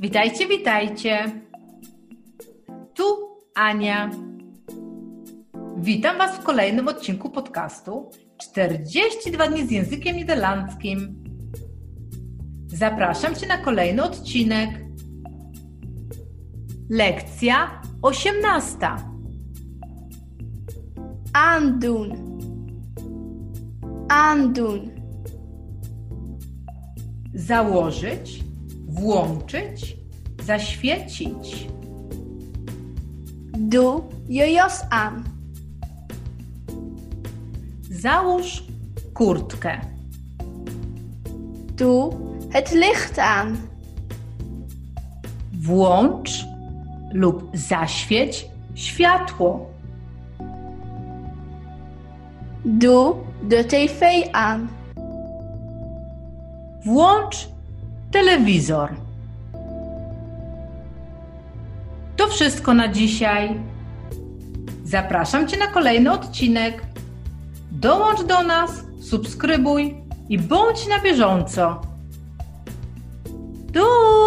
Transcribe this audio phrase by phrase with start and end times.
[0.00, 1.32] Witajcie, witajcie.
[2.94, 3.04] Tu
[3.54, 4.10] Ania.
[5.76, 11.24] Witam Was w kolejnym odcinku podcastu 42 dni z językiem niderlandzkim.
[12.66, 14.70] Zapraszam Cię na kolejny odcinek.
[16.90, 18.78] Lekcja 18.
[21.32, 22.38] Aandoen.
[24.08, 24.90] Aandoen.
[27.34, 28.49] Założyć,
[29.00, 29.96] włączyć,
[30.42, 31.68] zaświecić.
[33.58, 35.24] Doe je jas aan.
[37.90, 38.64] Załóż
[39.14, 39.80] kurtkę.
[41.76, 42.10] Doe
[42.52, 43.56] het licht aan.
[45.52, 46.46] Włącz
[47.12, 49.66] lub zaświeć światło.
[52.64, 54.68] Doe de tv aan.
[56.84, 57.48] Włącz
[58.12, 58.94] telewizor.
[62.16, 63.60] To wszystko na dzisiaj.
[64.84, 66.82] Zapraszam Cię na kolejny odcinek.
[67.72, 69.96] Dołącz do nas, subskrybuj
[70.28, 71.80] i bądź na bieżąco.
[73.74, 74.19] Pa!